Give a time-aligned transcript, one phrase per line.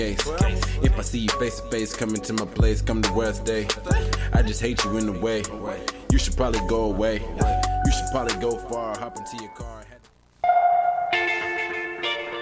[0.00, 3.32] If I see you face to face, coming to my place, come to where I
[3.32, 3.66] stay.
[4.32, 5.42] I just hate you in the way.
[6.12, 7.14] You should probably go away.
[7.16, 9.77] You should probably go far, hop into your car.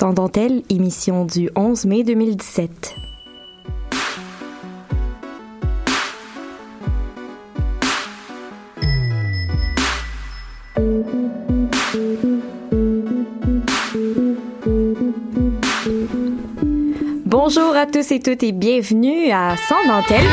[0.00, 2.96] Sans dentelle, émission du 11 mai 2017.
[17.26, 20.24] Bonjour à tous et toutes et bienvenue à Sans dentelle.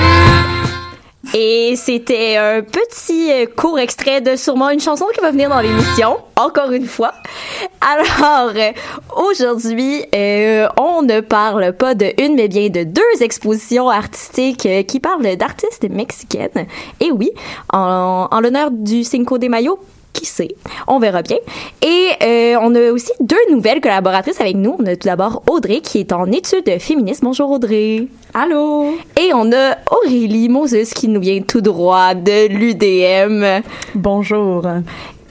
[1.34, 5.59] Et c'était un petit euh, court extrait de sûrement une chanson qui va venir dans
[5.59, 7.13] l'émission, encore une fois.
[7.81, 8.72] Alors, euh,
[9.16, 14.84] aujourd'hui, euh, on ne parle pas de une, mais bien de deux expositions artistiques euh,
[14.84, 16.67] qui parlent d'artistes mexicaines.
[17.00, 17.31] Et oui,
[17.73, 19.79] en, en l'honneur du Cinco de Mayo,
[20.17, 20.56] qui sait?
[20.88, 21.38] On verra bien.
[21.81, 24.75] Et euh, on a aussi deux nouvelles collaboratrices avec nous.
[24.79, 27.23] On a tout d'abord Audrey qui est en études féministes.
[27.23, 28.07] Bonjour Audrey.
[28.34, 28.96] Allô?
[29.19, 33.63] Et on a Aurélie Moses qui nous vient tout droit de l'UDM.
[33.96, 34.66] Bonjour.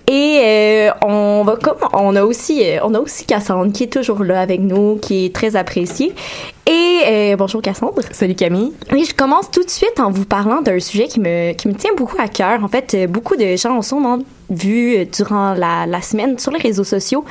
[0.08, 3.92] Et euh, on va comme on a aussi euh, on a aussi Cassandre qui est
[3.92, 6.14] toujours là avec nous, qui est très appréciée.
[6.64, 8.00] Et euh, bonjour Cassandre.
[8.12, 8.72] Salut Camille.
[8.94, 11.74] Et je commence tout de suite en vous parlant d'un sujet qui me qui me
[11.74, 12.62] tient beaucoup à cœur.
[12.62, 14.18] En fait, euh, beaucoup de gens ont sûrement
[14.48, 17.24] vu euh, durant la, la semaine sur les réseaux sociaux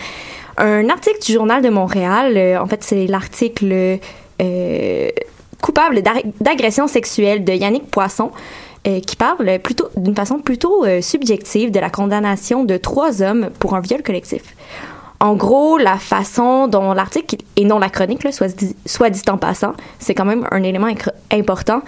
[0.57, 2.59] un article du journal de Montréal.
[2.61, 3.99] En fait, c'est l'article
[4.41, 5.09] euh,
[5.61, 8.31] coupable d'ag- d'agression sexuelle de Yannick Poisson
[8.87, 13.49] euh, qui parle plutôt d'une façon plutôt euh, subjective de la condamnation de trois hommes
[13.59, 14.43] pour un viol collectif.
[15.19, 19.37] En gros, la façon dont l'article, et non la chronique, soit, dit, soit dit en
[19.37, 20.89] passant, c'est quand même un élément
[21.31, 21.81] important,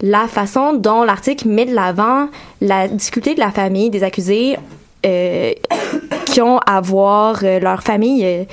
[0.00, 2.28] la façon dont l'article met de l'avant
[2.60, 4.56] la difficulté de la famille des accusés
[5.06, 5.52] euh,
[6.26, 8.46] qui ont à voir leur famille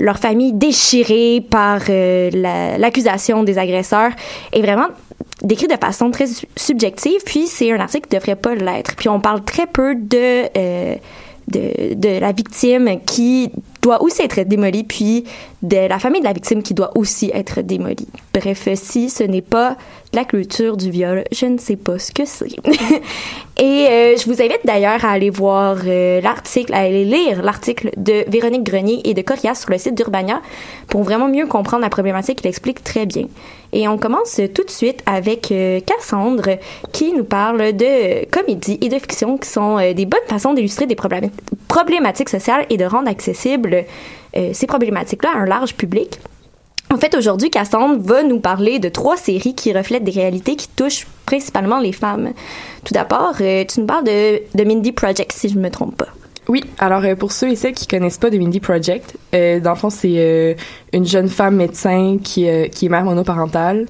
[0.00, 4.10] leur famille déchirée par la- l'accusation des agresseurs
[4.52, 4.88] est vraiment
[5.44, 9.08] décrit de façon très su- subjective puis c'est un article qui devrait pas l'être puis
[9.08, 10.96] on parle très peu de euh,
[11.48, 13.50] de, de la victime qui
[13.82, 15.24] doit aussi être démolie, puis
[15.62, 18.08] de la famille de la victime qui doit aussi être démolie.
[18.32, 19.76] Bref, si ce n'est pas
[20.14, 22.46] la culture du viol, je ne sais pas ce que c'est.
[23.58, 27.90] Et euh, je vous invite d'ailleurs à aller voir euh, l'article, à aller lire l'article
[27.96, 30.40] de Véronique Grenier et de Corias sur le site d'Urbania
[30.88, 32.40] pour vraiment mieux comprendre la problématique.
[32.42, 33.26] Il explique très bien.
[33.76, 36.58] Et on commence tout de suite avec euh, Cassandre
[36.92, 40.86] qui nous parle de comédie et de fiction qui sont euh, des bonnes façons d'illustrer
[40.86, 41.32] des problém-
[41.66, 43.84] problématiques sociales et de rendre accessibles
[44.36, 46.20] euh, ces problématiques-là à un large public.
[46.92, 50.68] En fait, aujourd'hui, Cassandre va nous parler de trois séries qui reflètent des réalités qui
[50.68, 52.32] touchent principalement les femmes.
[52.84, 56.08] Tout d'abord, tu nous parles de, de Mindy Project, si je ne me trompe pas.
[56.48, 59.70] Oui, alors euh, pour ceux et celles qui connaissent pas The Mindy Project, euh, dans
[59.70, 60.54] le fond, c'est euh,
[60.92, 63.86] une jeune femme médecin qui, euh, qui est mère monoparentale,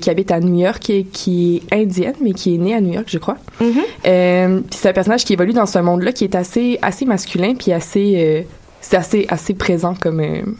[0.00, 2.94] qui habite à New York et qui est indienne, mais qui est née à New
[2.94, 3.36] York, je crois.
[4.06, 7.54] Euh, puis c'est un personnage qui évolue dans ce monde-là qui est assez, assez masculin,
[7.54, 8.46] puis assez,
[8.80, 10.56] c'est assez, assez présent comme...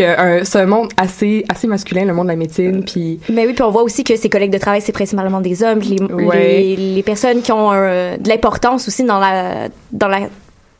[0.00, 3.20] euh, que un- c'est un monde assez, assez masculin, le monde de la médecine, puis...
[3.28, 5.80] Mais oui, puis on voit aussi que ses collègues de travail, c'est principalement des hommes.
[5.80, 6.74] Les, Ouais.
[6.76, 10.20] les, les personnes qui ont euh, de l'importance aussi dans la dans la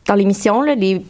[0.06, 1.02] dans l'émission, là, les,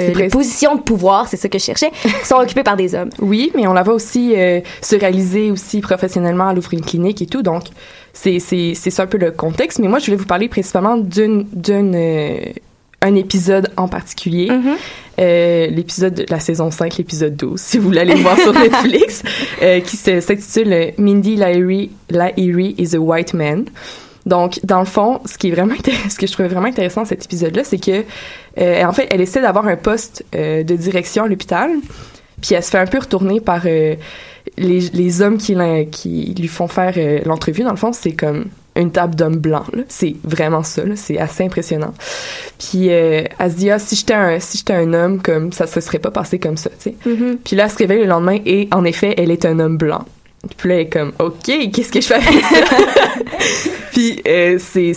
[0.00, 1.90] euh, les positions de pouvoir, c'est ça que je cherchais,
[2.24, 3.10] sont occupées par des hommes.
[3.20, 7.22] Oui, mais on la voit aussi euh, se réaliser aussi professionnellement à l'ouvrir une clinique
[7.22, 7.42] et tout.
[7.42, 7.64] Donc,
[8.12, 9.78] c'est c'est c'est ça un peu le contexte.
[9.78, 12.40] Mais moi, je voulais vous parler principalement d'une d'une euh,
[13.00, 14.48] un épisode en particulier.
[15.18, 18.52] Euh, l'épisode de la saison 5, l'épisode 12, si vous voulez aller le voir sur
[18.58, 19.22] Netflix,
[19.62, 23.66] euh, qui s'intitule Mindy Lahiri, Lahiri is a White Man.
[24.24, 25.74] Donc, dans le fond, ce qui est vraiment
[26.08, 28.04] ce que je trouvais vraiment intéressant dans cet épisode-là, c'est que,
[28.58, 31.70] euh, en fait, elle essaie d'avoir un poste de direction à l'hôpital,
[32.40, 33.98] puis elle se fait un peu retourner par les,
[34.56, 35.56] les hommes qui,
[35.90, 36.94] qui lui font faire
[37.26, 37.64] l'entrevue.
[37.64, 38.46] Dans le fond, c'est comme
[38.76, 39.66] une table d'hommes blancs.
[39.88, 40.82] C'est vraiment ça.
[40.96, 41.92] C'est assez impressionnant.
[42.58, 45.66] Puis euh, elle se dit ah si j'étais un si j'étais un homme comme ça
[45.66, 46.70] se serait pas passé comme ça.
[46.70, 46.94] tu sais.
[47.44, 50.04] Puis là, elle se réveille le lendemain et en effet, elle est un homme blanc.
[50.56, 52.56] Puis là, elle est comme, OK, qu'est-ce que je fais avec ça?
[53.92, 54.92] Puis, euh, c'est,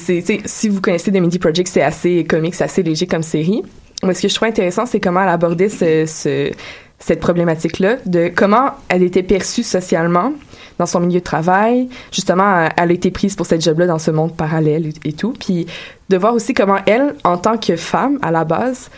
[0.46, 3.62] si vous connaissez The Mindy Project, c'est assez comique, c'est assez léger comme série.
[4.04, 6.52] Mais ce que je trouve intéressant, c'est comment elle abordait ce, ce-
[7.00, 10.34] cette problématique-là, de comment elle était perçue socialement
[10.80, 11.90] dans son milieu de travail.
[12.12, 15.34] Justement, elle a été prise pour cette job-là dans ce monde parallèle et, tout.
[15.40, 15.66] Puis,
[16.10, 18.90] de voir aussi comment elle, en tant que femme, à la base,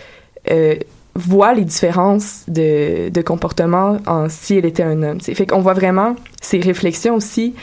[0.51, 0.75] euh,
[1.15, 5.19] voit les différences de, de comportement en si elle était un homme.
[5.19, 5.33] t'sais.
[5.33, 7.53] Fait qu'on voit vraiment ses réflexions aussi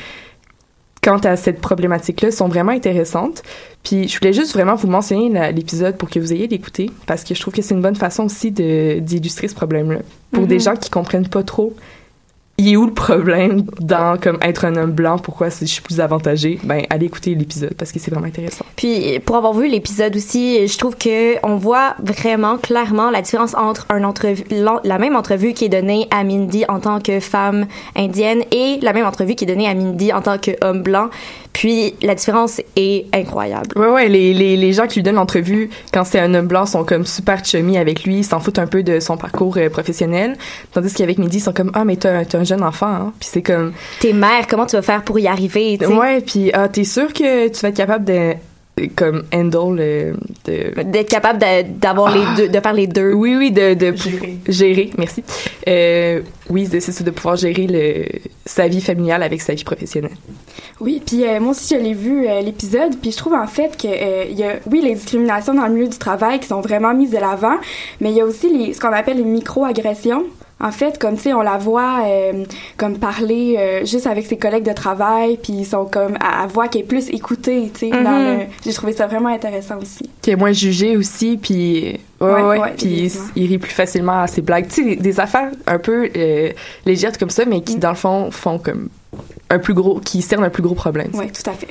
[1.02, 3.42] quant à cette problématique-là sont vraiment intéressantes.
[3.82, 7.34] Puis je voulais juste vraiment vous mentionner l'épisode pour que vous ayez l'écouter parce que
[7.34, 9.98] je trouve que c'est une bonne façon aussi d'illustrer ce problème-là
[10.32, 10.48] pour Mhm.
[10.48, 11.74] des gens qui comprennent pas trop.
[12.56, 15.18] Il est où le problème dans comme être un homme blanc?
[15.18, 16.60] Pourquoi je suis plus avantagée?
[16.62, 18.64] Ben allez écouter l'épisode parce que c'est vraiment intéressant.
[18.76, 23.54] Puis pour avoir vu l'épisode aussi, je trouve que on voit vraiment clairement la différence
[23.56, 24.44] entre un entrevue,
[24.84, 27.66] la même entrevue qui est donnée à Mindy en tant que femme
[27.96, 31.08] indienne et la même entrevue qui est donnée à Mindy en tant qu'homme blanc.
[31.52, 33.68] Puis la différence est incroyable.
[33.76, 36.66] Ouais, ouais, les, les, les gens qui lui donnent l'entrevue, quand c'est un homme blanc,
[36.66, 39.70] sont comme super chummy avec lui, ils s'en foutent un peu de son parcours euh,
[39.70, 40.36] professionnel.
[40.72, 43.12] Tandis qu'avec Midi, ils sont comme, ah, mais t'as un- jeune enfant, hein.
[43.18, 45.92] Puis c'est comme, T'es mère, comment tu vas faire pour y arriver, tu sais?
[45.92, 48.34] ouais, puis ah, t'es sûr que tu vas être capable de,
[48.96, 50.12] comme, handle, euh,
[50.46, 53.12] de, D'être capable de- d'avoir les deux, de faire les deux.
[53.12, 54.38] oui, oui, de, de gérer.
[54.48, 55.22] gérer, merci.
[55.68, 56.20] Euh,
[56.50, 58.04] oui, c'est ça, de pouvoir gérer le,
[58.44, 60.10] sa vie familiale avec sa vie professionnelle.
[60.80, 63.76] Oui, puis euh, moi aussi je l'ai vu euh, l'épisode, puis je trouve en fait
[63.80, 66.60] que euh, il y a oui les discriminations dans le milieu du travail qui sont
[66.60, 67.54] vraiment mises de l'avant,
[68.00, 70.24] mais il y a aussi les ce qu'on appelle les micro-agressions.
[70.60, 72.44] En fait, comme tu sais, on la voit euh,
[72.76, 76.46] comme parler euh, juste avec ses collègues de travail, puis ils sont comme à, à
[76.46, 77.90] voix qui est plus écoutée, tu sais.
[77.90, 78.46] Mhm.
[78.64, 80.08] J'ai trouvé ça vraiment intéressant aussi.
[80.22, 84.22] qui est moins jugé aussi, puis ouais, Ouais, ouais, ouais, puis il, rit plus facilement
[84.22, 84.68] à ses blagues.
[84.68, 86.50] Tu sais, des, affaires un peu euh,
[86.86, 87.64] légères comme ça, mais Mm.
[87.64, 88.88] qui dans le fond font comme
[89.50, 91.10] un plus gros, qui cernent un plus gros problème.
[91.14, 91.68] Oui, tout à fait.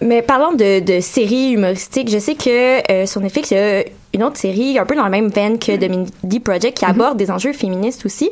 [0.00, 3.84] Mais parlant de, de séries humoristiques, je sais que euh, sur Netflix, il y a
[4.14, 7.18] une autre série un peu dans la même veine que The Mindy Project qui aborde
[7.18, 8.30] des enjeux féministes aussi,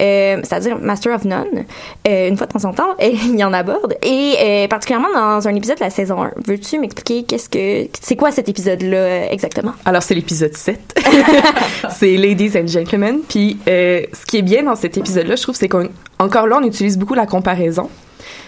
[0.00, 1.64] euh, c'est-à-dire Master of None.
[2.08, 3.96] Euh, une fois de temps en temps, il y en aborde.
[4.02, 6.30] Et euh, particulièrement dans un épisode de la saison 1.
[6.46, 9.72] Veux-tu m'expliquer qu'est-ce que c'est quoi cet épisode-là exactement?
[9.84, 10.78] Alors, c'est l'épisode 7.
[11.90, 13.20] c'est Ladies and Gentlemen.
[13.28, 16.96] Puis, ce qui est bien dans cet épisode-là, je trouve, c'est qu'encore là, on utilise
[16.96, 17.90] beaucoup la comparaison.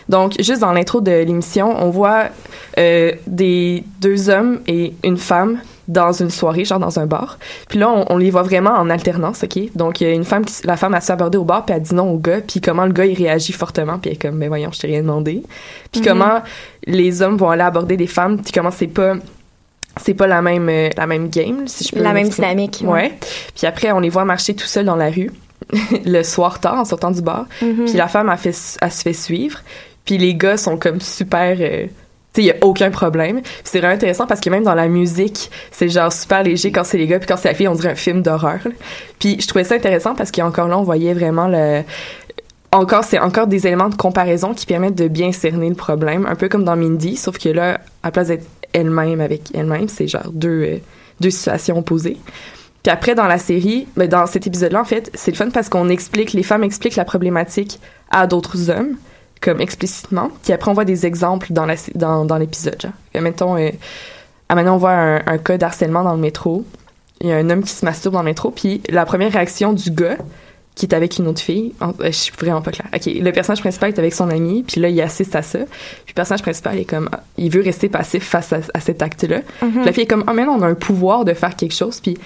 [0.08, 2.26] Donc, juste dans l'intro de l'émission, on voit
[2.78, 5.58] euh, des deux hommes et une femme
[5.88, 7.38] dans une soirée, genre dans un bar.
[7.68, 9.58] Puis là, on, on les voit vraiment en alternance, OK?
[9.76, 11.74] Donc, il y a une femme, qui, la femme, elle se aborder au bar, puis
[11.76, 14.20] elle dit non au gars, puis comment le gars, il réagit fortement, puis elle est
[14.20, 15.42] comme, mais voyons, je t'ai rien demandé.
[15.92, 16.06] Puis Mhm.
[16.08, 16.42] comment
[16.86, 19.14] les hommes vont aller aborder des femmes, puis comment c'est pas
[19.98, 22.90] c'est pas la même euh, la même game si je peux La même dynamique, ouais.
[22.90, 23.18] ouais
[23.56, 25.30] puis après on les voit marcher tout seuls dans la rue
[26.04, 27.86] le soir tard en sortant du bar Mhm.
[27.86, 29.60] puis la femme elle, fait, elle se fait suivre
[30.06, 31.86] puis les gars sont comme super euh,
[32.38, 33.40] il y a aucun problème.
[33.64, 36.98] C'est vraiment intéressant parce que même dans la musique c'est genre super léger quand c'est
[36.98, 38.60] les gars puis quand c'est la fille on dirait un film d'horreur
[39.18, 41.82] puis je trouvais ça intéressant parce qu'encore là on voyait vraiment le
[42.72, 46.34] encore c'est encore des éléments de comparaison qui permettent de bien cerner le problème un
[46.34, 50.08] peu comme dans Mindy sauf que là à la place d'être elle-même avec elle-même c'est
[50.08, 50.78] genre deux euh,
[51.20, 52.18] deux situations opposées.
[52.82, 55.50] Puis après dans la série ben, dans cet épisode là en fait c'est le fun
[55.50, 58.96] parce qu'on explique les femmes expliquent la problématique à d'autres hommes
[59.40, 63.20] comme explicitement puis après on voit des exemples dans la dans, dans l'épisode genre Et
[63.20, 63.70] mettons euh,
[64.48, 66.64] ah, maintenant on voit un, un cas d'harcèlement dans le métro
[67.20, 69.90] il y a un homme qui se masturbe dans l'intro, puis la première réaction du
[69.90, 70.18] gars
[70.74, 72.88] qui est avec une autre fille, en- euh, je suis vraiment pas claire.
[72.94, 75.60] Ok, le personnage principal est avec son ami, puis là il assiste à ça.
[75.60, 79.38] Puis le personnage principal est comme, il veut rester passif face à, à cet acte-là.
[79.62, 79.70] Mhm.
[79.72, 81.72] Puis La fille est comme, oh mais non, on a un pouvoir de faire quelque
[81.74, 82.18] chose, puis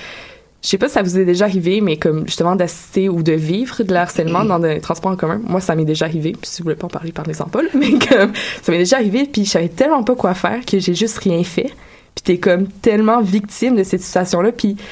[0.62, 3.32] je sais pas si ça vous est déjà arrivé, mais comme justement d'assister ou de
[3.32, 5.40] vivre de l'harcèlement dans des transports en commun.
[5.46, 6.32] Moi, ça m'est déjà arrivé.
[6.32, 7.60] Puis si vous voulez pas en parler, parlez-en pas.
[7.74, 10.94] Mais comme ça m'est déjà arrivé, puis je savais tellement pas quoi faire que j'ai
[10.94, 11.70] juste rien fait.
[12.14, 14.82] Puis t'es comme tellement victime de cette situation-là, puis tu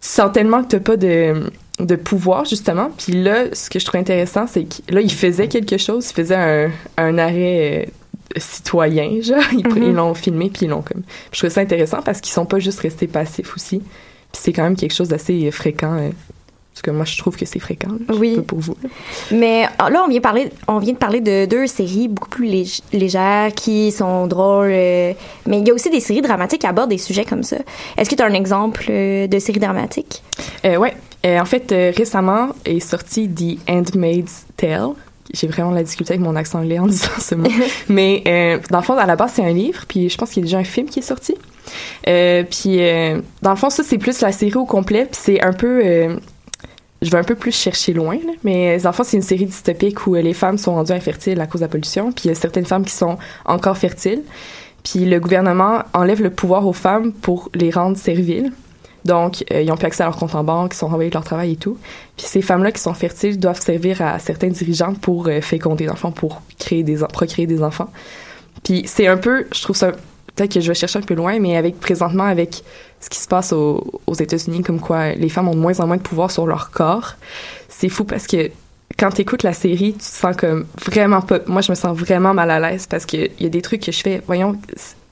[0.00, 1.34] sens tellement que t'as pas de
[1.80, 2.90] de pouvoir justement.
[2.96, 6.14] Puis là, ce que je trouve intéressant, c'est que là, il faisait quelque chose, il
[6.14, 9.42] faisait un, un arrêt euh, citoyen, genre.
[9.52, 9.82] Ils Mhm.
[9.82, 11.02] ils l'ont filmé, puis ils l'ont comme.
[11.02, 13.82] Puis je trouve ça intéressant parce qu'ils sont pas juste restés passifs aussi.
[14.34, 15.96] Puis c'est quand même quelque chose d'assez fréquent.
[16.72, 17.90] parce que moi, je trouve que c'est fréquent.
[18.08, 18.14] là.
[18.18, 18.40] Oui.
[18.44, 18.76] pour vous.
[18.82, 18.88] là.
[19.30, 22.46] Mais ah, là, on vient, parler, on vient de parler de deux séries beaucoup plus
[22.48, 24.72] lég- légères qui sont drôles.
[24.72, 25.12] euh,
[25.46, 27.58] mais il y a aussi des séries dramatiques qui abordent des sujets comme ça.
[27.96, 30.20] Est-ce que tu as un exemple euh, de série dramatique?
[30.64, 30.94] Euh, ouais.
[31.24, 34.90] Euh, en fait, récemment est sorti The Handmaid's Tale.
[35.32, 37.48] J'ai vraiment de la difficulté avec mon accent anglais en disant ce mot.
[37.88, 40.44] Mais dans le fond, à la base, c'est un livre, puis je pense qu'il y
[40.44, 41.34] a déjà un film qui est sorti.
[42.08, 45.42] Euh, puis euh, dans le fond, ça, c'est plus la série au complet, puis c'est
[45.42, 45.82] un peu...
[45.84, 46.16] euh,
[47.02, 49.44] je vais un peu plus chercher loin, là, mais dans le fond, c'est une série
[49.44, 52.30] dystopique où les femmes sont rendues infertiles à cause de la pollution, puis il y
[52.30, 54.22] a certaines femmes qui sont encore fertiles.
[54.82, 58.52] Puis le gouvernement enlève le pouvoir aux femmes pour les rendre serviles.
[59.04, 61.24] Donc, ils ont plus accès à leur compte en banque, ils sont renvoyés de leur
[61.24, 61.76] travail et tout.
[62.16, 65.90] Puis ces femmes-là qui sont fertiles doivent servir à certains dirigeants pour euh, féconder des
[65.90, 67.90] enfants, pour créer des, procréer des enfants.
[68.62, 69.92] Puis c'est un peu, je trouve ça,
[70.34, 72.62] peut-être que je vais chercher un peu loin, mais avec présentement avec
[73.00, 75.86] ce qui se passe au- aux États-Unis, comme quoi les femmes ont de moins en
[75.86, 77.14] moins de pouvoir sur leur corps,
[77.68, 78.50] c'est fou parce que
[78.98, 81.40] quand tu écoutes la série, tu te sens comme vraiment pas.
[81.46, 83.90] Moi, je me sens vraiment mal à l'aise parce qu'il y a des trucs que
[83.92, 84.56] je fais, voyons,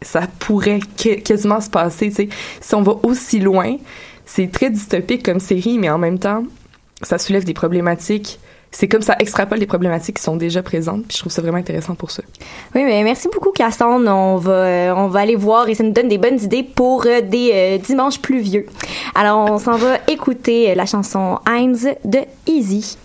[0.01, 0.81] ça pourrait
[1.25, 2.29] quasiment se passer, tu sais.
[2.61, 3.77] Si on va aussi loin,
[4.25, 6.45] c'est très dystopique comme série, mais en même temps,
[7.03, 8.39] ça soulève des problématiques.
[8.75, 11.59] C'est comme ça extrapole des problématiques qui sont déjà présentes, puis je trouve ça vraiment
[11.59, 12.23] intéressant pour ça.
[12.75, 14.11] Oui, mais merci beaucoup, Cassandre.
[14.11, 17.05] On va, euh, on va aller voir et ça nous donne des bonnes idées pour
[17.07, 18.67] euh, des euh, dimanches pluvieux.
[19.15, 22.97] Alors, on s'en va écouter la chanson Heinz de Easy.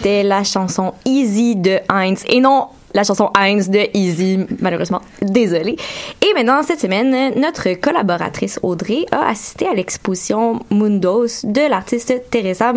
[0.00, 2.24] C'était la chanson Easy de Heinz.
[2.26, 5.02] Et non la chanson Heinz de Easy, malheureusement.
[5.20, 5.76] Désolée.
[6.22, 12.72] Et maintenant, cette semaine, notre collaboratrice Audrey a assisté à l'exposition Mundos de l'artiste Teresa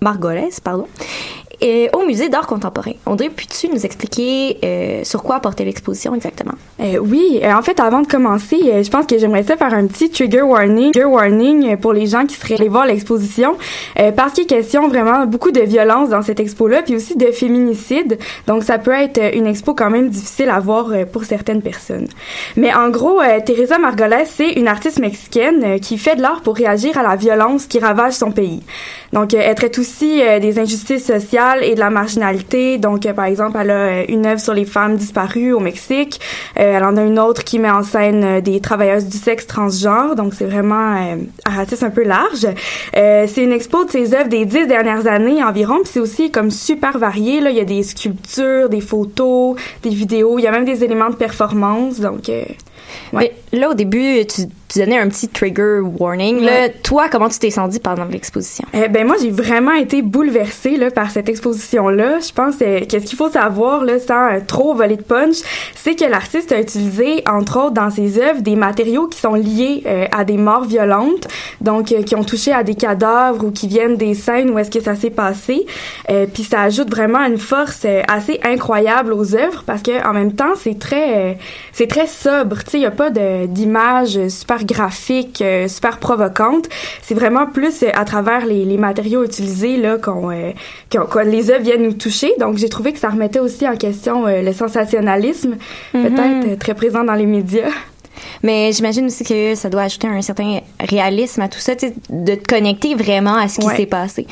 [0.00, 0.86] Margoles, pardon.
[1.62, 2.92] Euh, au musée d'art contemporain.
[3.06, 6.54] Audrey, peux-tu nous expliquer euh, sur quoi portait l'exposition exactement?
[6.80, 10.10] Euh, oui, euh, en fait, avant de commencer, je pense que j'aimerais faire un petit
[10.10, 13.56] trigger warning, pour les gens qui seraient allés voir l'exposition,
[14.16, 18.18] parce qu'il est question vraiment beaucoup de violence dans cette expo-là, puis aussi de féminicide.
[18.46, 22.08] Donc, ça peut être une expo quand même difficile à voir pour certaines personnes.
[22.56, 26.96] Mais en gros, Teresa Margolès, c'est une artiste mexicaine qui fait de l'art pour réagir
[26.98, 28.62] à la violence qui ravage son pays.
[29.12, 32.78] Donc, elle traite aussi des injustices sociales et de la marginalité.
[32.78, 36.20] Donc, euh, par exemple, elle a euh, une œuvre sur les femmes disparues au Mexique.
[36.58, 40.14] Euh, elle en a une autre qui met en scène des travailleuses du sexe transgenre.
[40.14, 40.74] Donc, c'est vraiment
[41.46, 42.46] un racisme un peu large.
[42.92, 45.76] C'est une expo de ses œuvres des dix dernières années environ.
[45.82, 47.40] Puis c'est aussi comme super varié.
[47.40, 50.38] Là, il y a des sculptures, des photos, des vidéos.
[50.38, 52.00] Il y a même des éléments de performance.
[52.00, 52.30] Donc,
[53.12, 53.32] ouais.
[53.52, 56.40] Mais là, au début, tu, tu donnais un petit trigger warning.
[56.40, 56.74] Là, Ouais.
[56.82, 58.64] toi, comment tu t'es senti pendant l'exposition?
[58.74, 62.18] Eh ben moi j'ai vraiment été bouleversée là par cette exposition là.
[62.20, 65.36] Je pense euh, qu'est-ce qu'il faut savoir là sans euh, trop voler de punch,
[65.74, 69.82] c'est que l'artiste a utilisé entre autres dans ses œuvres des matériaux qui sont liés
[69.86, 71.28] euh, à des morts violentes,
[71.60, 74.70] donc euh, qui ont touché à des cadavres ou qui viennent des scènes où est-ce
[74.70, 75.64] que ça s'est passé.
[76.10, 80.12] Euh, Puis ça ajoute vraiment une force euh, assez incroyable aux œuvres parce que en
[80.12, 81.32] même temps c'est très euh,
[81.72, 82.62] c'est très sobre.
[82.64, 86.68] Tu sais il y a pas de d'images super graphiques, euh, super provocantes.
[87.02, 90.52] C'est vraiment plus euh, à travers les, les matériaux utilisés là qu'on euh,
[90.90, 92.32] qu'on- qu'on- les œuvres viennent nous toucher.
[92.38, 95.56] Donc j'ai trouvé que ça remettait aussi en question euh, le sensationnalisme,
[95.92, 97.70] peut-être euh, très présent dans les médias.
[98.42, 102.46] Mais j'imagine aussi que ça doit ajouter un certain réalisme à tout ça, de te
[102.46, 103.76] connecter vraiment à ce qui Ouais.
[103.76, 104.26] s'est passé.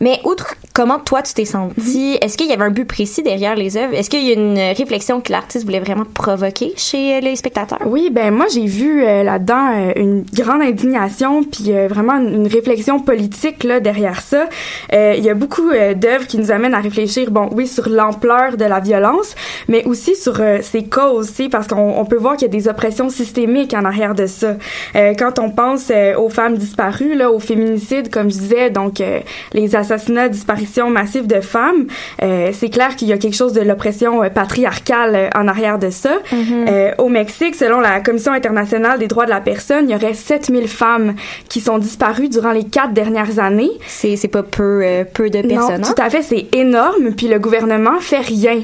[0.00, 3.54] Mais outre comment toi tu t'es senti, est-ce qu'il y avait un but précis derrière
[3.54, 3.94] les œuvres?
[3.94, 7.78] Est-ce qu'il y a une réflexion que l'artiste voulait vraiment provoquer chez euh, les spectateurs?
[7.86, 12.46] Oui, ben moi j'ai vu euh, là-dedans euh, une grande indignation puis euh, vraiment une,
[12.46, 14.46] réflexion politique là derrière ça.
[14.92, 18.64] Il y a beaucoup d'œuvres qui nous amènent à réfléchir, bon, oui, sur l'ampleur de
[18.64, 19.34] la violence,
[19.68, 23.08] mais aussi sur ses causes, parce qu'on on peut voir qu'il y a des oppressions
[23.08, 24.56] systémiques en arrière de ça.
[24.94, 29.20] Quand on pense euh, aux femmes disparues, là, aux féminicides, comme je disais, donc euh,
[29.52, 31.86] les assassinats, disparitions massives de femmes,
[32.22, 36.18] euh, c'est clair qu'il y a quelque chose de l'oppression patriarcale en arrière de ça.
[36.32, 40.14] Euh, au Mexique, selon la Commission internationale des droits de la personne, il y aurait
[40.14, 41.14] 7000 femmes
[41.48, 43.70] qui sont disparues durant les quatre dernières années.
[43.86, 45.80] C'est c'est pas peu peu de personnes.
[45.82, 45.94] Non, hein?
[45.94, 47.12] tout à fait, c'est énorme.
[47.16, 48.60] Puis le gouvernement fait rien.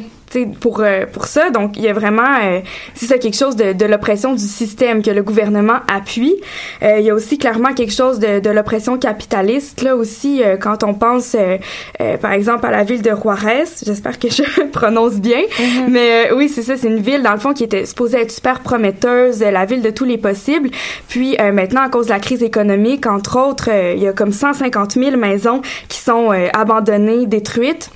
[0.61, 1.51] Pour euh, pour ça.
[1.51, 2.61] Donc il y a vraiment euh,
[2.95, 6.37] c'est ça quelque chose de, de l'oppression du système que le gouvernement appuie.
[6.83, 10.57] Euh, il y a aussi clairement quelque chose de, de l'oppression capitaliste là aussi euh,
[10.57, 11.57] quand on pense euh,
[12.01, 13.65] euh, par exemple à la ville de Juarez.
[13.85, 15.43] J'espère que je prononce bien.
[15.89, 18.33] Mais euh, oui c'est ça c'est une ville dans le fond qui était supposée être
[18.33, 20.71] super prometteuse euh, la ville de tous les possibles.
[21.09, 24.13] Puis euh, maintenant à cause de la crise économique entre autres euh, il y a
[24.13, 27.91] comme 150 000 maisons qui sont euh, abandonnées détruites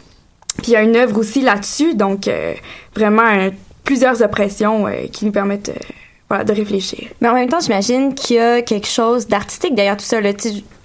[0.59, 2.55] puis il y a une œuvre aussi là-dessus, donc euh,
[2.95, 3.51] vraiment euh,
[3.85, 5.95] plusieurs oppressions euh, qui nous permettent euh,
[6.29, 7.09] voilà, de réfléchir.
[7.21, 10.31] Mais en même temps, j'imagine qu'il y a quelque chose d'artistique derrière tout ça, là,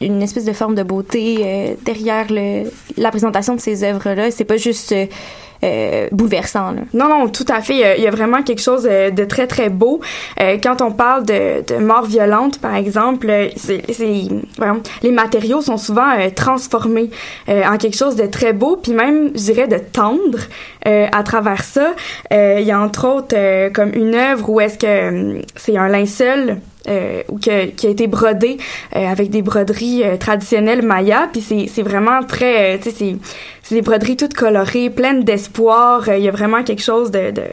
[0.01, 4.31] une espèce de forme de beauté euh, derrière le, la présentation de ces œuvres-là.
[4.31, 4.93] C'est pas juste
[5.63, 6.71] euh, bouleversant.
[6.71, 6.81] Là.
[6.93, 7.95] Non, non, tout à fait.
[7.97, 9.99] Il y a, vraiment quelque chose euh, de très, très beau.
[10.39, 13.83] Euh, quand on parle de, de mort violente, par exemple, c'est,
[15.01, 17.09] les matériaux sont souvent euh, transformés
[17.49, 20.39] euh, en quelque chose de très beau, puis même, je dirais, de tendre
[20.87, 21.93] euh, à travers ça.
[22.31, 27.23] Il y a entre autres comme une œuvre où est-ce que c'est un linceul euh,
[27.29, 28.57] ou que, qui a été brodé
[28.95, 32.95] euh, avec des broderies euh, traditionnelles maya puis c'est c'est vraiment très euh, tu sais
[32.97, 33.15] c'est
[33.63, 37.31] c'est des broderies toutes colorées pleines d'espoir Euh, il y a vraiment quelque chose de,
[37.31, 37.43] de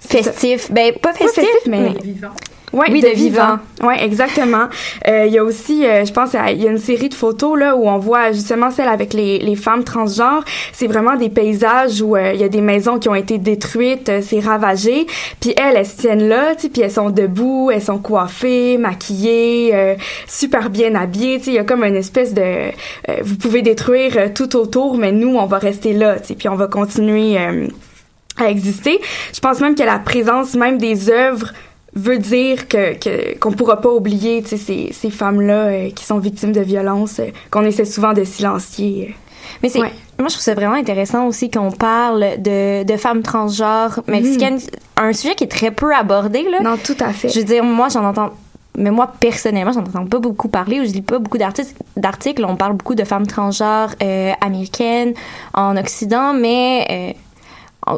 [0.00, 0.72] Festif.
[0.72, 2.28] Ben, pas festif, mais vivant.
[2.72, 3.58] Ouais, Oui, de, de vivant.
[3.80, 3.88] vivant.
[3.88, 4.66] Ouais, exactement.
[5.08, 7.58] Euh, Il y a aussi, euh, je pense, il y a une série de photos
[7.58, 10.44] là où on voit justement celle avec les, les femmes transgenres.
[10.72, 14.08] C'est vraiment des paysages où euh, il y a des maisons qui ont été détruites,
[14.08, 15.06] euh, c'est ravagé.
[15.40, 18.78] Puis elles, elles se tiennent là, tu sais, puis elles sont debout, elles sont coiffées,
[18.78, 19.94] maquillées, euh,
[20.28, 21.38] super bien habillées.
[21.38, 22.70] Tu sais, il y a comme une espèce de, euh,
[23.22, 26.54] vous pouvez détruire tout autour, mais nous, on va rester là, tu sais, puis on
[26.56, 27.36] va continuer.
[27.38, 27.66] euh,
[28.38, 28.98] à exister.
[29.34, 31.52] Je pense même que la présence même des œuvres
[31.94, 36.60] veut dire que qu'on pourra pas oublier ces, ces femmes-là euh, qui sont victimes de
[36.60, 39.16] violences, euh, qu'on essaie souvent de silencier.
[39.62, 39.90] Mais c'est, Ouais.
[40.18, 44.60] moi, je trouve ça vraiment intéressant aussi qu'on parle de, de femmes transgenres mexicaines,
[44.96, 46.60] un sujet qui est très peu abordé, là.
[46.60, 47.28] Non, tout à fait.
[47.28, 48.30] Je veux dire, moi, j'en entends.
[48.78, 51.74] Mais moi, personnellement, j'en entends pas beaucoup parler ou je lis pas beaucoup d'articles.
[51.96, 52.44] d'articles.
[52.44, 55.12] On parle beaucoup de femmes transgenres euh, américaines
[55.54, 57.14] en Occident, mais
[57.88, 57.96] euh,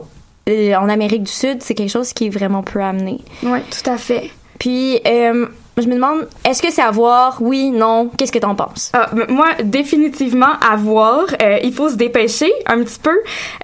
[0.49, 3.21] en, Amérique du Sud, c'est quelque chose qui est vraiment peu amené.
[3.43, 4.31] Oui, tout à fait.
[4.59, 5.47] Puis, euh,
[5.79, 7.39] je me demande, est-ce que c'est à voir?
[7.41, 8.11] Oui, non?
[8.17, 8.93] Qu'est-ce que t'en penses?
[8.93, 11.25] Ah, moi, définitivement à voir.
[11.43, 13.17] Euh, il faut se dépêcher un petit peu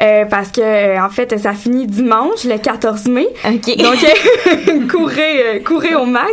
[0.03, 3.29] euh, parce que euh, en fait, ça finit dimanche, le 14 mai.
[3.45, 3.77] OK.
[3.77, 6.25] Donc, euh, courez, euh, courez au MAC.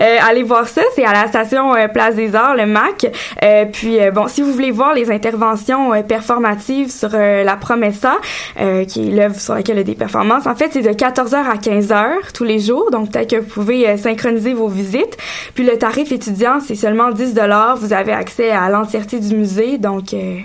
[0.00, 0.82] Euh, allez voir ça.
[0.94, 3.06] C'est à la station Place des Arts, le MAC.
[3.42, 8.16] Euh, puis, euh, bon, si vous voulez voir les interventions performatives sur euh, la Promessa,
[8.60, 10.90] euh, qui est l'œuvre sur laquelle il y a des performances, en fait, c'est de
[10.90, 12.90] 14h à 15h tous les jours.
[12.90, 15.07] Donc, peut-être que vous pouvez euh, synchroniser vos visites.
[15.54, 17.34] Puis, le tarif étudiant, c'est seulement 10
[17.78, 19.78] Vous avez accès à l'entièreté du musée.
[19.78, 20.38] Donc, euh,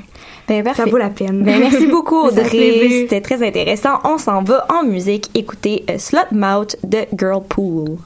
[0.47, 1.43] Ben, ça vaut la peine.
[1.43, 2.87] Ben, merci beaucoup, Audrey.
[3.01, 3.99] C'était très intéressant.
[4.03, 7.97] On s'en va en musique écouter euh, Slut Mouth de Girlpool.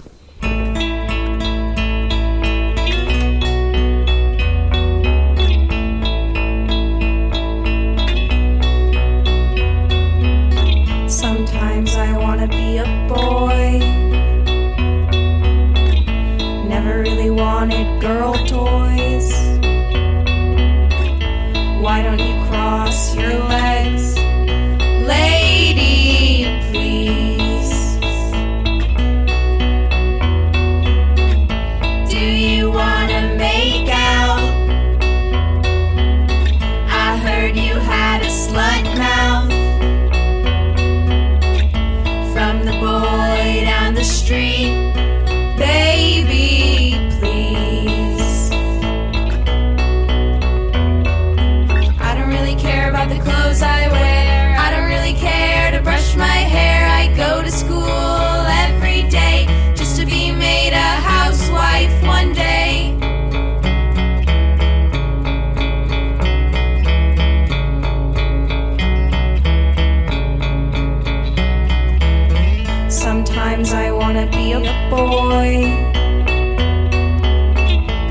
[74.07, 75.67] Wanna be a boy.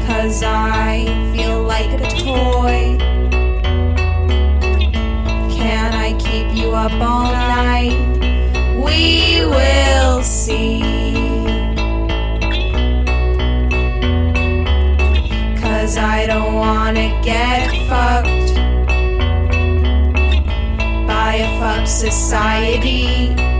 [0.06, 2.98] Cause I feel like a toy.
[5.56, 7.96] Can I keep you up all night?
[8.76, 10.82] We will see.
[15.62, 18.54] Cause I don't wanna get fucked
[21.08, 23.55] by a fuck society.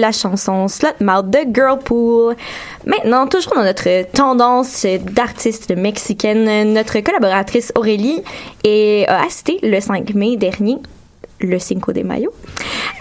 [0.00, 2.34] La chanson Slut Mouth de Girlpool.
[2.86, 8.22] Maintenant, toujours dans notre tendance d'artistes mexicaines, notre collaboratrice Aurélie
[8.64, 10.78] est, a assisté le 5 mai dernier,
[11.40, 12.32] le Cinco de Mayo,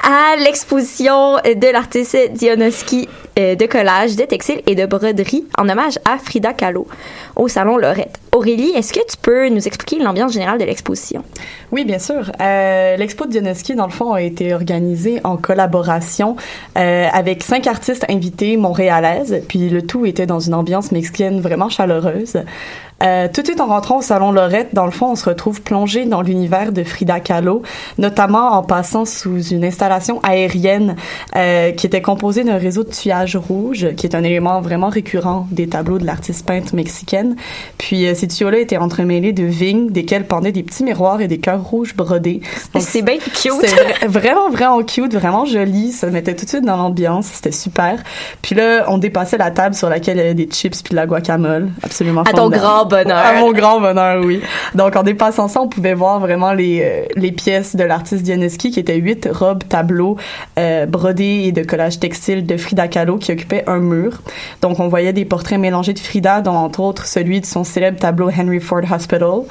[0.03, 5.99] à l'exposition de l'artiste Dionoski euh, de collage, de textile et de broderie en hommage
[6.05, 6.87] à Frida Kahlo
[7.35, 8.17] au Salon Lorette.
[8.31, 11.23] Aurélie, est-ce que tu peux nous expliquer l'ambiance générale de l'exposition?
[11.71, 12.31] Oui, bien sûr.
[12.41, 16.35] Euh, L'expo de Dionoski, dans le fond, a été organisée en collaboration
[16.77, 21.69] euh, avec cinq artistes invités montréalaises, puis le tout était dans une ambiance mexicaine vraiment
[21.69, 22.37] chaleureuse.
[23.03, 25.61] Euh, tout de suite en rentrant au salon Lorette, dans le fond, on se retrouve
[25.61, 27.61] plongé dans l'univers de Frida Kahlo,
[27.97, 30.95] notamment en passant sous une installation aérienne
[31.35, 35.47] euh, qui était composée d'un réseau de tuyage rouge, qui est un élément vraiment récurrent
[35.51, 37.35] des tableaux de l'artiste peintre mexicaine.
[37.77, 41.39] Puis euh, ces tuyaux-là étaient entremêlés de vignes, desquelles pendaient des petits miroirs et des
[41.39, 42.41] cœurs rouges brodés.
[42.79, 43.53] C'est bien cute.
[43.61, 45.91] c'était vraiment, vraiment cute, vraiment joli.
[45.91, 47.27] Ça mettait tout de suite dans l'ambiance.
[47.27, 48.03] C'était super.
[48.41, 50.95] Puis là, on dépassait la table sur laquelle il y avait des chips puis de
[50.95, 51.69] la guacamole.
[51.83, 52.63] Absolument À ton formidable.
[52.63, 53.17] grand bonheur.
[53.17, 54.41] À mon grand bonheur, oui.
[54.75, 58.71] Donc, en dépassant ça, on pouvait voir vraiment les, euh, les pièces de l'artiste Dianeski,
[58.71, 60.17] qui étaient huit robes, tableaux,
[60.57, 64.21] euh, brodés et de collage textile de Frida Kahlo qui occupaient un mur.
[64.61, 67.99] Donc, on voyait des portraits mélangés de Frida, dont entre autres celui de son célèbre
[67.99, 69.43] tableau Henry Ford Hospital.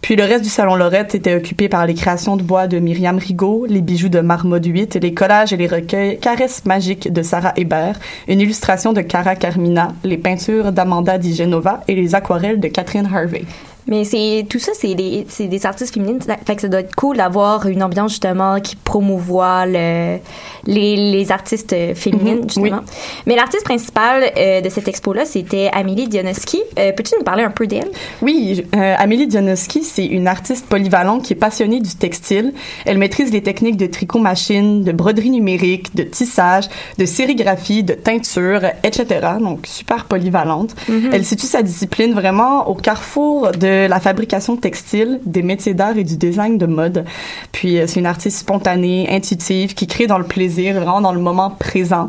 [0.00, 3.18] Puis le reste du salon Lorette était occupé par les créations de bois de Myriam
[3.18, 7.52] Rigaud, les bijoux de Marmot 8, les collages et les recueils Caresses magiques de Sarah
[7.56, 12.68] Hébert, une illustration de Cara Carmina, les peintures d'Amanda Di Genova et les aquarelles de
[12.80, 13.46] Catherine Harvey.
[13.86, 16.20] Mais c'est tout ça, c'est des, des artistes féminines.
[16.20, 20.18] Ça fait que ça doit être cool d'avoir une ambiance justement qui promouvoit le,
[20.66, 22.80] les, les artistes euh, féminines Mhm, justement.
[23.26, 26.60] Mais l'artiste principale euh, de cette expo-là, c'était Amélie Dionoski.
[26.78, 27.88] Euh, Peux-tu nous parler un peu d'elle?
[28.22, 32.52] Oui, euh, Amélie Dionoski, c'est une artiste polyvalente qui est passionnée du textile.
[32.84, 37.94] Elle maîtrise les techniques de tricot machine, de broderie numérique, de tissage, de sérigraphie, de
[37.94, 39.06] teinture, etc.
[39.40, 40.74] Donc, super polyvalente.
[40.88, 41.10] Mhm.
[41.12, 46.04] Elle situe sa discipline vraiment au carrefour de la fabrication textile, des métiers d'art et
[46.04, 47.04] du design de mode.
[47.52, 51.20] Puis, euh, c'est une artiste spontanée, intuitive, qui crée dans le plaisir, vraiment dans le
[51.20, 52.08] moment présent.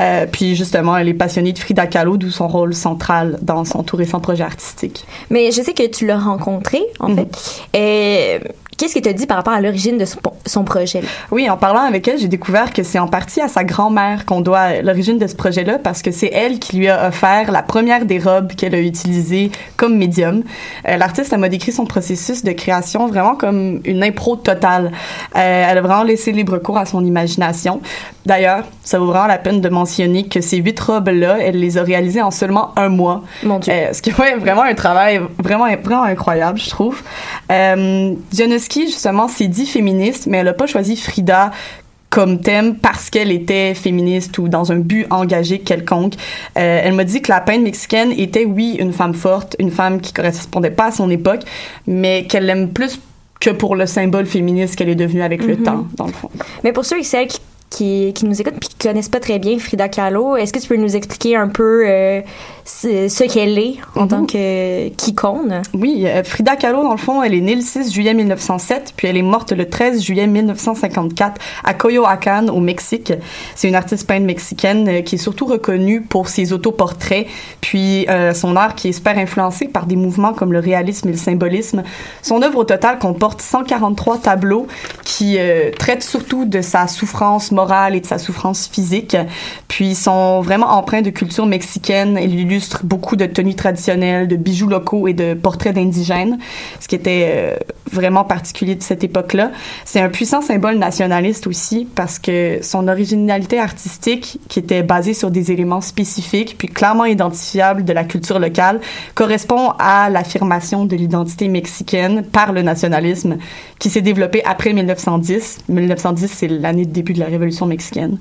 [0.00, 3.82] Euh, puis, justement, elle est passionnée de Frida Kahlo, d'où son rôle central dans son
[3.82, 5.04] tout récent projet artistique.
[5.30, 7.16] Mais je sais que tu l'as rencontré, en Mhm.
[7.16, 7.62] fait.
[7.76, 8.38] Euh,
[8.76, 11.00] Qu'est-ce que tu as dit par rapport à l'origine de son, son projet?
[11.02, 11.08] là?
[11.30, 14.40] Oui, en parlant avec elle, j'ai découvert que c'est en partie à sa grand-mère qu'on
[14.40, 18.04] doit l'origine de ce projet-là parce que c'est elle qui lui a offert la première
[18.04, 20.42] des robes qu'elle a utilisées comme médium.
[20.88, 24.92] Euh, L'artiste elle m'a décrit son processus de création vraiment comme une impro totale.
[25.36, 27.80] Euh, elle a vraiment laissé libre cours à son imagination.
[28.26, 31.82] D'ailleurs, ça vaut vraiment la peine de mentionner que ces huit robes-là, elle les a
[31.82, 33.22] réalisées en seulement un mois.
[33.42, 33.72] Mon Dieu.
[33.72, 37.02] Euh, ce qui est ouais, vraiment un travail vraiment, vraiment incroyable, je trouve.
[37.52, 38.14] Euh,
[38.68, 41.50] Dionoski, justement, s'est dit féministe, mais elle n'a pas choisi Frida
[42.10, 46.14] comme thème parce qu'elle était féministe ou dans un but engagé quelconque.
[46.56, 50.00] Euh, elle m'a dit que la peintre mexicaine était, oui, une femme forte, une femme
[50.00, 51.40] qui correspondait pas à son époque,
[51.88, 53.00] mais qu'elle l'aime plus
[53.40, 55.62] que pour le symbole féministe qu'elle est devenue avec le Mhm.
[55.64, 56.30] temps, dans le fond.
[56.62, 59.40] Mais pour ceux et celles qui, qui, qui nous écoutent puis qui connaissent pas très
[59.40, 62.20] bien Frida Kahlo, est-ce que tu peux nous expliquer un peu euh,
[62.64, 65.60] ce, qu'elle est en tant que qu'icône?
[65.74, 69.06] Oui, euh, Frida Kahlo, dans le fond, elle est née le 6 juillet 1907, puis
[69.06, 73.12] elle est morte le 13 juillet 1954 à Coyoacán, au Mexique.
[73.54, 77.26] C'est une artiste peintre mexicaine euh, qui est surtout reconnue pour ses autoportraits,
[77.60, 81.12] puis euh, son art qui est super influencé par des mouvements comme le réalisme et
[81.12, 81.82] le symbolisme.
[82.22, 84.66] Son œuvre au total comporte 143 tableaux
[85.04, 89.16] qui euh, traitent surtout de sa souffrance morale et de sa souffrance physique,
[89.68, 92.16] puis sont vraiment empreints de culture mexicaine.
[92.82, 96.38] Beaucoup de tenues traditionnelles, de bijoux locaux et de portraits d'indigènes,
[96.80, 97.56] ce qui était euh,
[97.92, 99.52] vraiment particulier de cette époque-là.
[99.84, 105.30] C'est un puissant symbole nationaliste aussi parce que son originalité artistique, qui était basée sur
[105.30, 108.80] des éléments spécifiques puis clairement identifiables de la culture locale,
[109.14, 113.36] correspond à l'affirmation de l'identité mexicaine par le nationalisme
[113.78, 115.58] qui s'est développé après 1910.
[115.68, 118.18] 1910, c'est l'année de début de la Révolution mexicaine.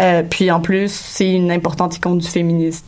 [0.00, 2.84] Euh, puis en plus, c'est une importante icône du féminisme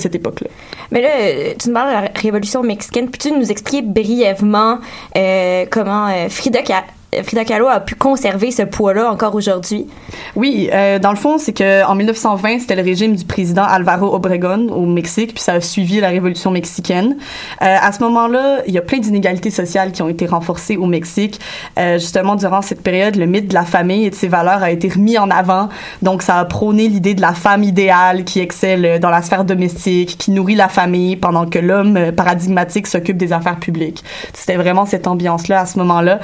[0.00, 0.48] cette époque-là.
[0.90, 3.10] Mais là, euh, tu nous parles de la Révolution mexicaine.
[3.10, 4.78] Peux-tu nous expliquer brièvement
[5.16, 9.88] euh, comment euh, Frida, Ka- Frida Kahlo a pu conserver ce poids-là encore aujourd'hui?
[10.36, 14.14] Oui, euh, dans le fond, c'est que en 1920, c'était le régime du président Alvaro
[14.14, 17.16] Obregón au Mexique, puis ça a suivi la révolution mexicaine.
[17.62, 20.86] Euh, à ce moment-là, il y a plein d'inégalités sociales qui ont été renforcées au
[20.86, 21.40] Mexique.
[21.80, 24.70] Euh, justement, durant cette période, le mythe de la famille et de ses valeurs a
[24.70, 25.68] été remis en avant.
[26.02, 30.16] Donc, ça a prôné l'idée de la femme idéale qui excelle dans la sphère domestique,
[30.16, 34.04] qui nourrit la famille, pendant que l'homme paradigmatique s'occupe des affaires publiques.
[34.32, 36.20] C'était vraiment cette ambiance-là à ce moment-là.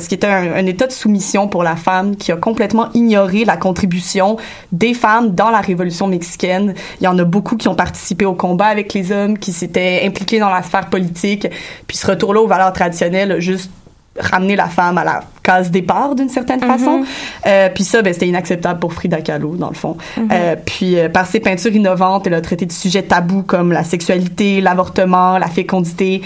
[0.00, 3.44] Ce qui était un, un état de soumission pour la femme qui a complètement ignoré
[3.44, 4.36] la contribution
[4.72, 6.74] des femmes dans la révolution mexicaine.
[7.00, 10.02] Il y en a beaucoup qui ont participé au combat avec les hommes, qui s'étaient
[10.04, 11.46] impliqués dans la sphère politique,
[11.86, 13.70] puis ce retour-là aux valeurs traditionnelles juste
[14.18, 17.04] ramener la femme à la case départ d'une certaine façon.
[17.46, 19.96] Euh, puis ça, ben, c'était inacceptable pour Frida Kahlo, dans le fond.
[20.16, 20.28] Mhm.
[20.30, 23.84] Euh, puis euh, par ses peintures innovantes, elle a traité de sujets tabous comme la
[23.84, 26.22] sexualité, l'avortement, la fécondité.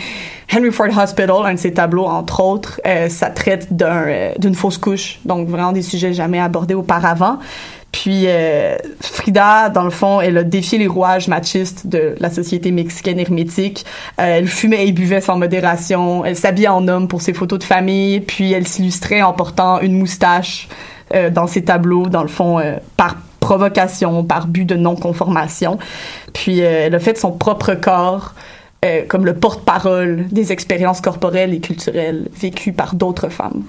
[0.55, 4.55] Henry Ford Hospital, un de ses tableaux, entre autres, euh, ça traite d'un, euh, d'une
[4.55, 5.19] fausse couche.
[5.25, 7.39] Donc vraiment des sujets jamais abordés auparavant.
[7.93, 12.73] Puis euh, Frida, dans le fond, elle a défié les rouages machistes de la société
[12.73, 13.85] mexicaine hermétique.
[14.19, 16.25] Euh, elle fumait et buvait sans modération.
[16.25, 18.21] Elle s'habillait en homme pour ses photos de famille.
[18.21, 20.69] Puis elle s'illustrait en portant une moustache
[21.15, 25.79] euh, dans ses tableaux, dans le fond, euh, par provocation, par but de non-conformation.
[26.33, 28.35] Puis euh, elle a fait son propre corps
[29.07, 33.63] comme le porte-parole des expériences corporelles et culturelles vécues par d'autres femmes.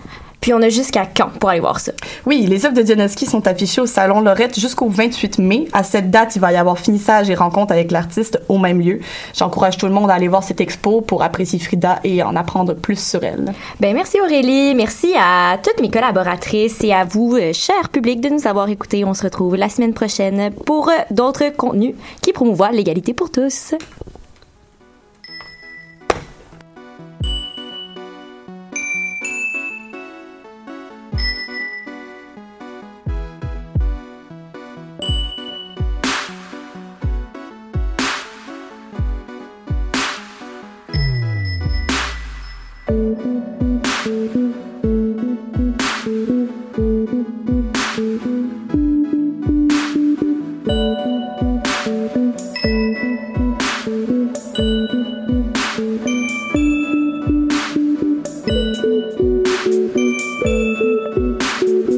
[0.43, 1.93] Puis on a jusqu'à quand pour aller voir ça?
[2.25, 5.69] Oui, les œuvres de Dionoski sont affichées au Salon Lorette jusqu'au 28 mai.
[5.71, 8.99] À cette date, il va y avoir finissage et rencontre avec l'artiste au même lieu.
[9.33, 12.73] J'encourage tout le monde à aller voir cette expo pour apprécier Frida et en apprendre
[12.73, 13.53] plus sur elle.
[13.79, 18.27] Ben merci Aurélie, merci à toutes mes collaboratrices et à vous, euh, cher public, de
[18.27, 19.05] nous avoir écoutés.
[19.05, 23.75] On se retrouve la semaine prochaine pour euh, d'autres contenus qui promouvoient l'égalité pour tous.